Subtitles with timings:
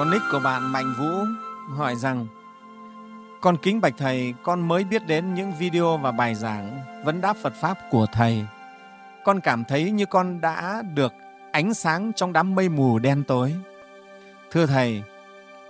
[0.00, 1.24] Con nick của bạn Mạnh Vũ
[1.76, 2.26] hỏi rằng
[3.40, 7.36] Con kính bạch Thầy, con mới biết đến những video và bài giảng vấn đáp
[7.42, 8.44] Phật Pháp của Thầy.
[9.24, 11.12] Con cảm thấy như con đã được
[11.52, 13.54] ánh sáng trong đám mây mù đen tối.
[14.50, 15.02] Thưa Thầy,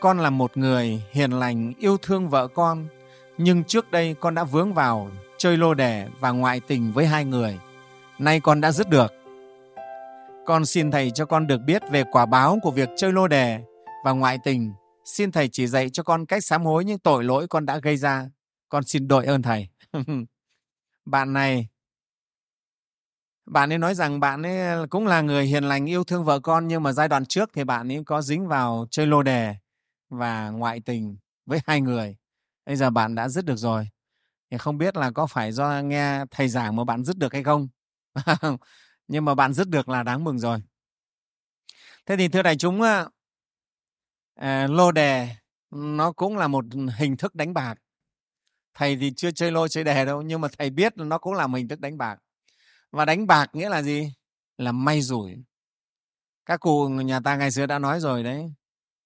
[0.00, 2.86] con là một người hiền lành, yêu thương vợ con,
[3.38, 5.08] nhưng trước đây con đã vướng vào
[5.38, 7.58] chơi lô đề và ngoại tình với hai người.
[8.18, 9.12] Nay con đã dứt được.
[10.46, 13.60] Con xin Thầy cho con được biết về quả báo của việc chơi lô đề
[14.04, 14.72] và ngoại tình.
[15.04, 17.96] Xin Thầy chỉ dạy cho con cách sám hối những tội lỗi con đã gây
[17.96, 18.30] ra.
[18.68, 19.68] Con xin đội ơn Thầy.
[21.04, 21.68] bạn này,
[23.46, 26.68] bạn ấy nói rằng bạn ấy cũng là người hiền lành yêu thương vợ con
[26.68, 29.54] nhưng mà giai đoạn trước thì bạn ấy có dính vào chơi lô đề
[30.10, 32.16] và ngoại tình với hai người.
[32.66, 33.88] Bây giờ bạn đã dứt được rồi.
[34.50, 37.42] Thì không biết là có phải do nghe thầy giảng mà bạn dứt được hay
[37.42, 37.68] không?
[39.08, 40.62] nhưng mà bạn dứt được là đáng mừng rồi.
[42.06, 42.80] Thế thì thưa đại chúng,
[44.38, 45.28] À, lô đề,
[45.70, 46.64] nó cũng là một
[46.96, 47.74] hình thức đánh bạc.
[48.74, 51.34] Thầy thì chưa chơi lô chơi đề đâu, nhưng mà thầy biết là nó cũng
[51.34, 52.18] là một hình thức đánh bạc.
[52.90, 54.12] Và đánh bạc nghĩa là gì?
[54.58, 55.44] Là may rủi.
[56.46, 58.52] Các cụ nhà ta ngày xưa đã nói rồi đấy,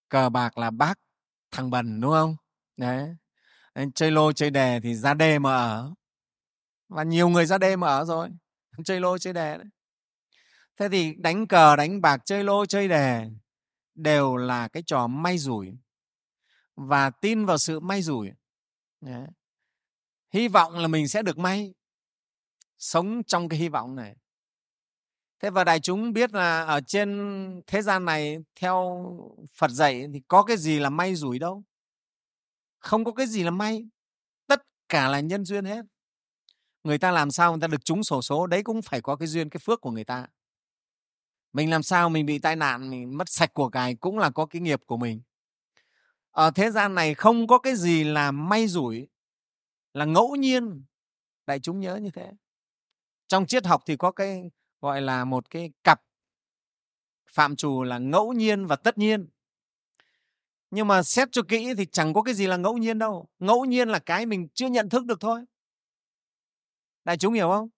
[0.09, 0.99] cờ bạc là bác
[1.51, 2.37] thằng bần, đúng không?
[2.77, 3.09] Đấy.
[3.95, 5.95] Chơi lô chơi đề thì ra đề mà ở.
[6.89, 8.29] Và nhiều người ra đề mà ở rồi
[8.85, 9.67] chơi lô chơi đề đấy.
[10.77, 13.27] Thế thì đánh cờ, đánh bạc, chơi lô chơi đề
[13.95, 15.73] đều là cái trò may rủi
[16.77, 18.31] và tin vào sự may rủi.
[19.01, 19.27] Đấy.
[20.31, 21.75] hy vọng là mình sẽ được may,
[22.79, 24.17] sống trong cái hy vọng này.
[25.41, 29.07] Thế và đại chúng biết là ở trên thế gian này, theo
[29.53, 31.65] phật dạy thì có cái gì là may rủi đâu.
[32.79, 33.87] Không có cái gì là may,
[34.47, 35.85] tất cả là nhân duyên hết.
[36.85, 39.29] Người ta làm sao người ta được trúng sổ số, đấy cũng phải có cái
[39.29, 40.27] duyên, cái phước của người ta
[41.53, 44.47] mình làm sao mình bị tai nạn, mình mất sạch của cải cũng là có
[44.47, 45.23] cái nghiệp của mình.
[46.31, 49.09] Ở thế gian này không có cái gì là may rủi,
[49.93, 50.85] là ngẫu nhiên.
[51.47, 52.31] Đại chúng nhớ như thế.
[53.29, 56.03] Trong triết học thì có cái gọi là một cái cặp
[57.29, 59.29] phạm trù là ngẫu nhiên và tất nhiên.
[60.71, 63.29] Nhưng mà xét cho kỹ thì chẳng có cái gì là ngẫu nhiên đâu.
[63.39, 65.45] Ngẫu nhiên là cái mình chưa nhận thức được thôi.
[67.05, 67.69] Đại chúng hiểu không?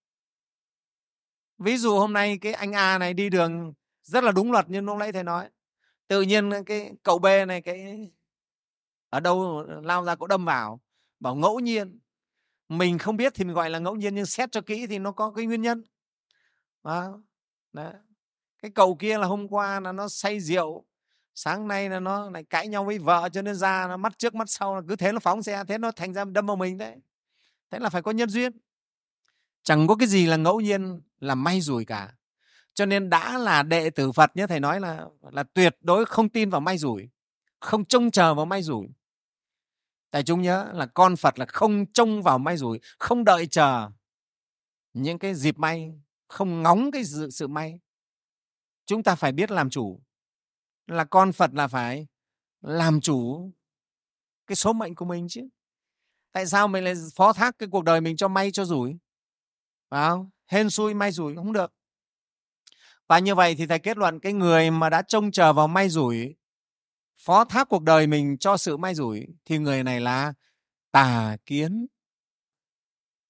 [1.59, 3.72] Ví dụ hôm nay cái anh a này đi đường
[4.03, 5.48] rất là đúng luật nhưng lúc nãy thầy nói
[6.09, 8.10] tự nhiên cái cậu b này, cái
[9.10, 10.81] ở đâu lao ra cậu đâm vào,
[11.20, 11.98] bảo ngẫu nhiên
[12.69, 15.12] mình không biết thì mình gọi là ngẫu nhiên nhưng xét cho kỹ thì nó
[15.12, 15.84] có cái nguyên nhân
[16.84, 17.20] đó.
[17.72, 17.92] đó.
[18.62, 20.84] cái cậu kia là hôm qua là nó say rượu,
[21.34, 24.34] sáng nay là nó lại cãi nhau với vợ cho nên ra nó mắt trước
[24.34, 26.97] mắt sau cứ thế nó phóng xe, thế nó thành ra đâm vào mình đấy
[27.71, 28.53] thế là phải có nhân duyên
[29.65, 32.15] chẳng có cái gì là ngẫu nhiên là may rủi cả.
[32.75, 36.29] Cho nên đã là đệ tử phật như thầy nói là là tuyệt đối không
[36.29, 37.09] tin vào may rủi
[37.61, 38.89] không trông chờ vào may rủi.
[40.11, 43.91] Tại chúng nhớ là con phật là không trông vào may rủi không đợi chờ
[44.93, 45.95] những cái dịp may
[46.29, 47.81] không ngóng cái sự, sự may.
[48.87, 50.03] Chúng ta phải biết làm chủ.
[50.87, 52.07] Là con phật là phải
[52.61, 53.51] làm chủ
[54.47, 55.49] cái số mệnh của mình chứ.
[56.33, 58.99] Tại sao mình lại phó thác cái cuộc đời mình cho may cho rủi?
[59.91, 60.31] Phải không?
[60.47, 61.75] Hên xui, may rủi không được.
[63.09, 65.89] Và như vậy thì thầy kết luận cái người mà đã trông chờ vào may
[65.89, 66.34] rủi,
[67.17, 70.33] phó thác cuộc đời mình cho sự may rủi, thì người này là
[70.91, 71.87] tà kiến.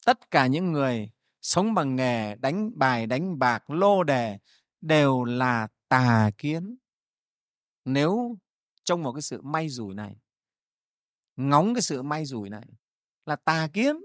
[0.07, 1.11] Tất cả những người
[1.43, 4.39] sống bằng nghề, đánh bài, đánh bạc, lô đề
[4.81, 6.77] đều là tà kiến.
[7.85, 8.37] Nếu
[8.85, 10.17] trông vào cái sự may rủi này,
[11.37, 12.67] ngóng cái sự may rủi này
[13.27, 13.97] là tà kiến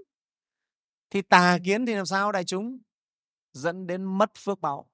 [1.10, 2.78] thì tà kiến thì làm sao đại chúng?
[3.52, 4.90] Dẫn đến mất phước báo.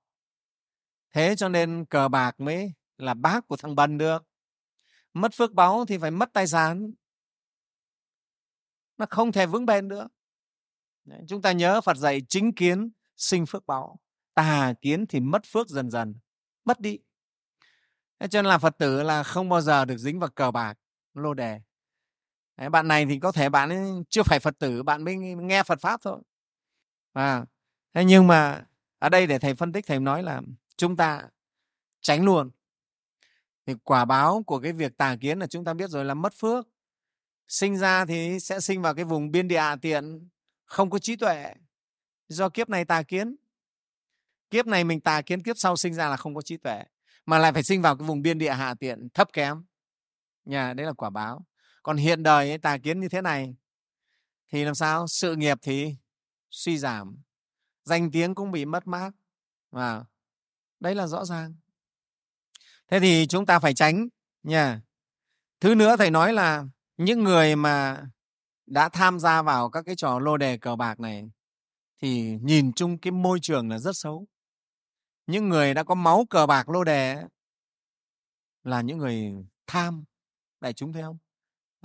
[1.13, 4.27] Thế cho nên cờ bạc mới là bác của thằng bần được.
[5.15, 6.93] Mất phước báo thì phải mất tài sản.
[8.99, 10.09] Nó không thể vững bền nữa
[11.05, 14.01] Đấy, chúng ta nhớ phật dạy chính kiến sinh phước báo.
[14.35, 16.15] Tà kiến thì mất phước dần dần
[16.65, 16.99] mất đi.
[18.19, 20.79] Thế cho nên là phật tử là không bao giờ được dính vào cờ bạc
[21.15, 21.61] lô đề.
[22.57, 23.79] Đấy, bạn này thì có thể bạn ấy
[24.11, 26.23] chưa phải phật tử bạn mới nghe phật pháp thôi.
[27.13, 27.45] À,
[27.95, 28.67] thế nhưng mà
[28.99, 30.43] ở đây để thầy phân tích thầy nói là
[30.77, 31.23] chúng ta
[32.01, 32.51] tránh luôn.
[33.67, 36.35] Thì quả báo của cái việc tà kiến là chúng ta biết rồi là mất
[36.35, 36.69] phước.
[37.49, 40.29] Sinh ra thì sẽ sinh vào cái vùng biên địa hạ tiện
[40.65, 41.55] không có trí tuệ.
[42.29, 43.37] Do kiếp này tà kiến.
[44.51, 46.83] Kiếp này mình tà kiến kiếp sau sinh ra là không có trí tuệ
[47.27, 49.65] mà lại phải sinh vào cái vùng biên địa hạ tiện thấp kém.
[50.45, 51.45] Nhà đấy là quả báo
[51.87, 53.55] còn hiện đời ấy, tà kiến như thế này
[54.49, 55.07] thì làm sao?
[55.07, 55.97] Sự nghiệp thì
[56.51, 57.23] suy giảm
[57.85, 59.11] danh tiếng cũng bị mất mát
[59.71, 60.05] và
[60.81, 61.55] đấy là rõ ràng.
[62.89, 64.09] Thế thì chúng ta phải tránh
[64.43, 64.83] nha.
[65.61, 66.65] Thứ nữa thầy nói là
[66.97, 68.07] những người mà
[68.67, 71.31] đã tham gia vào các cái trò lô đề cờ bạc này
[72.03, 74.27] thì nhìn chung cái môi trường là rất xấu.
[75.27, 77.25] Những người đã có máu cờ bạc lô đề
[78.63, 79.33] là những người
[79.67, 80.05] tham
[80.61, 81.19] đại chúng thấy không?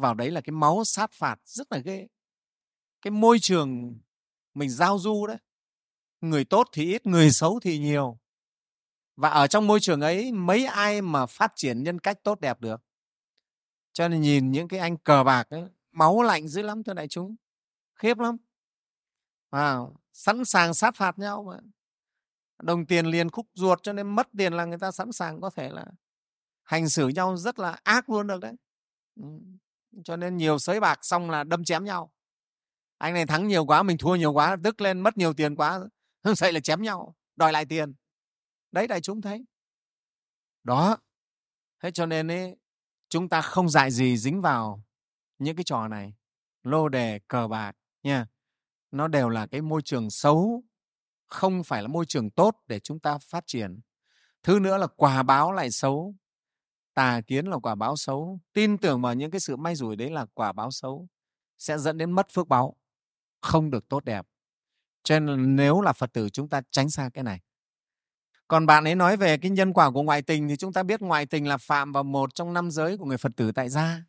[0.01, 2.07] Vào đấy là cái máu sát phạt rất là ghê.
[3.01, 3.99] Cái môi trường
[4.53, 5.37] mình giao du đấy.
[6.21, 8.19] Người tốt thì ít người xấu thì nhiều.
[9.15, 12.61] Và ở trong môi trường ấy mấy ai mà phát triển nhân cách tốt đẹp
[12.61, 12.81] được.
[13.93, 17.07] Cho nên nhìn những cái anh cờ bạc ấy, máu lạnh dữ lắm thưa đại
[17.07, 17.35] chúng.
[17.95, 18.37] Khiếp lắm.
[19.49, 19.77] À,
[20.13, 21.59] sẵn sàng sát phạt nhau mà.
[22.63, 25.49] Đồng tiền liền khúc ruột cho nên mất tiền là người ta sẵn sàng có
[25.49, 25.85] thể là
[26.63, 28.53] hành xử nhau rất là ác luôn được đấy
[30.03, 32.11] cho nên nhiều sới bạc xong là đâm chém nhau.
[32.97, 35.79] Anh này thắng nhiều quá mình thua nhiều quá tức lên mất nhiều tiền quá
[36.39, 37.93] vậy là chém nhau đòi lại tiền.
[38.71, 39.45] Đấy đại chúng thấy.
[40.63, 40.97] Đó.
[41.83, 42.55] Thế cho nên ấy,
[43.09, 44.83] chúng ta không dạy gì dính vào
[45.37, 46.13] những cái trò này.
[46.63, 47.73] Lô đề cờ bạc
[48.03, 48.27] nha.
[48.91, 50.63] Nó đều là cái môi trường xấu
[51.27, 53.79] không phải là môi trường tốt để chúng ta phát triển.
[54.43, 56.15] Thứ nữa là quả báo lại xấu
[56.93, 60.09] tà kiến là quả báo xấu, tin tưởng vào những cái sự may rủi đấy
[60.09, 61.07] là quả báo xấu,
[61.57, 62.75] sẽ dẫn đến mất phước báo,
[63.41, 64.25] không được tốt đẹp.
[65.03, 67.39] Cho nên nếu là phật tử chúng ta tránh xa cái này.
[68.47, 71.01] Còn bạn ấy nói về cái nhân quả của ngoại tình thì chúng ta biết
[71.01, 74.03] ngoại tình là phạm vào một trong năm giới của người phật tử tại gia.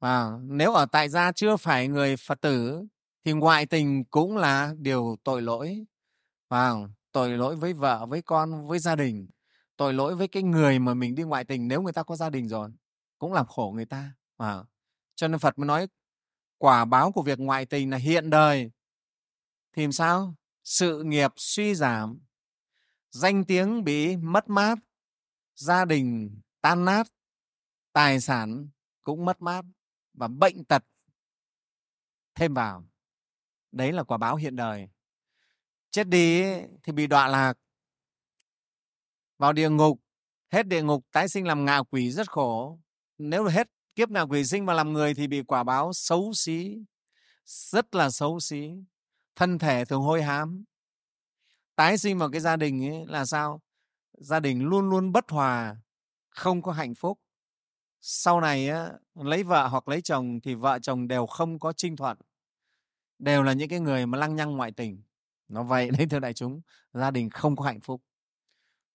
[0.00, 2.84] Và nếu ở tại gia chưa phải người phật tử
[3.24, 5.84] thì ngoại tình cũng là điều tội lỗi.
[6.48, 6.74] Và
[7.12, 9.26] tội lỗi với vợ, với con, với gia đình
[9.82, 12.30] tội lỗi với cái người mà mình đi ngoại tình nếu người ta có gia
[12.30, 12.70] đình rồi,
[13.18, 14.14] cũng làm khổ người ta.
[14.36, 14.64] À.
[15.14, 15.88] cho nên phật mới nói,
[16.58, 18.70] quả báo của việc ngoại tình là hiện đời.
[19.72, 20.34] Thì làm sao?
[20.64, 22.18] Sự nghiệp suy giảm,
[23.10, 24.78] danh tiếng bị mất mát,
[25.54, 27.06] gia đình tan nát,
[27.92, 28.68] tài sản
[29.02, 29.64] cũng mất mát
[30.14, 30.84] và bệnh tật
[32.34, 32.84] thêm vào.
[33.72, 34.88] Đấy là quả báo hiện đời.
[35.90, 36.42] Chết đi
[36.82, 37.54] thì bị đọa lạc
[39.42, 40.00] vào địa ngục
[40.50, 42.78] hết địa ngục tái sinh làm ngạ quỷ rất khổ.
[43.18, 46.78] Nếu hết kiếp ngạ quỷ sinh mà làm người thì bị quả báo xấu xí
[47.44, 48.70] rất là xấu xí.
[49.36, 50.64] Thân thể thường hôi hám.
[51.76, 53.60] Tái sinh vào cái gia đình ấy là sao?
[54.12, 55.76] Gia đình luôn luôn bất hòa
[56.30, 57.18] không có hạnh phúc.
[58.00, 61.96] Sau này á, lấy vợ hoặc lấy chồng thì vợ chồng đều không có trinh
[61.96, 62.18] thuận.
[63.18, 65.02] Đều là những cái người mà lăng nhăng ngoại tình.
[65.48, 66.60] Nó vậy đấy thưa đại chúng
[66.92, 68.02] gia đình không có hạnh phúc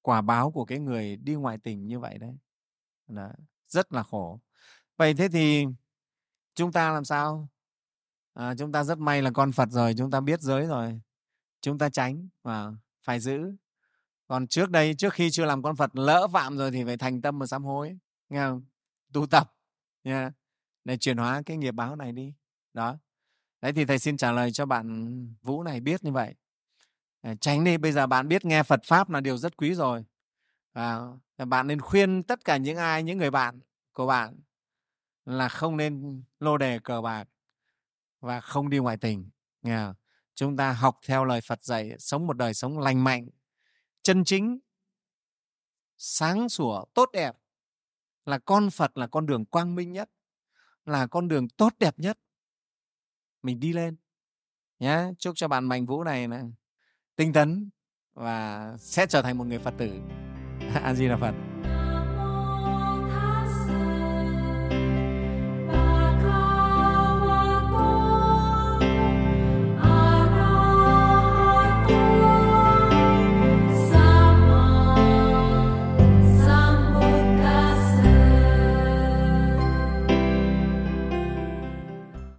[0.08, 2.38] quả báo của cái người đi ngoại tình như vậy đấy.
[3.08, 3.32] Đó,
[3.68, 4.40] rất là khổ.
[4.98, 5.66] Vậy thế thì
[6.56, 7.50] chúng ta làm sao?
[8.34, 11.02] À, chúng ta rất may là con phật rồi chúng ta biết giới rồi.
[11.62, 12.72] Chúng ta tránh và
[13.04, 13.56] phải giữ.
[14.28, 17.22] Còn trước đây trước khi chưa làm con phật lỡ phạm rồi thì phải thành
[17.22, 17.98] tâm và sám hối
[18.30, 18.66] nghe không?
[19.14, 19.54] Tu tập
[20.04, 20.32] nha
[20.84, 22.34] để chuyển hóa cái nghiệp báo này đi.
[22.74, 22.98] Đó.
[23.62, 26.36] Đấy thì thầy xin trả lời cho bạn vũ này biết như vậy.
[27.22, 30.06] Ờ, tránh đi bây giờ bạn biết nghe phật pháp là điều rất quý rồi.
[30.74, 31.00] À,
[31.38, 33.60] bạn nên khuyên tất cả những ai những người bạn
[33.94, 34.40] của bạn
[35.26, 37.30] là không nên lô đề cờ bạc
[38.20, 39.30] và không đi ngoại tình
[39.62, 39.96] nghe không?
[40.36, 43.30] chúng ta học theo lời phật dạy sống một đời sống lành mạnh
[44.04, 44.60] chân chính
[45.98, 47.36] sáng sủa tốt đẹp
[48.26, 50.10] là con phật là con đường quang minh nhất
[50.86, 52.20] là con đường tốt đẹp nhất.
[53.44, 53.96] Mình đi lên
[54.80, 56.44] nhé chúc cho bạn mạnh vũ này là
[57.18, 57.70] tinh tấn
[58.16, 59.92] và sẽ trở thành một người phật tử.
[60.84, 61.47] An di là phật.